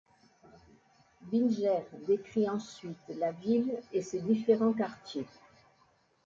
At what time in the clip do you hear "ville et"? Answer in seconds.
3.33-4.01